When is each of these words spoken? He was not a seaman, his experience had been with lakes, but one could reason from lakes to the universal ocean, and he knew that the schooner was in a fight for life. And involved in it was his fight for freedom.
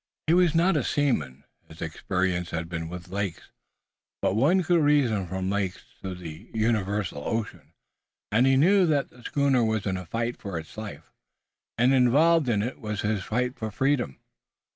He 0.25 0.33
was 0.33 0.55
not 0.55 0.75
a 0.75 0.83
seaman, 0.83 1.43
his 1.69 1.79
experience 1.79 2.49
had 2.49 2.67
been 2.67 2.89
with 2.89 3.09
lakes, 3.09 3.51
but 4.19 4.35
one 4.35 4.63
could 4.63 4.81
reason 4.81 5.27
from 5.27 5.51
lakes 5.51 5.83
to 6.01 6.15
the 6.15 6.49
universal 6.55 7.23
ocean, 7.23 7.73
and 8.31 8.47
he 8.47 8.57
knew 8.57 8.87
that 8.87 9.11
the 9.11 9.21
schooner 9.21 9.63
was 9.63 9.85
in 9.85 9.97
a 9.97 10.07
fight 10.07 10.37
for 10.37 10.59
life. 10.75 11.03
And 11.77 11.93
involved 11.93 12.49
in 12.49 12.63
it 12.63 12.79
was 12.81 13.01
his 13.01 13.23
fight 13.23 13.59
for 13.59 13.69
freedom. 13.69 14.17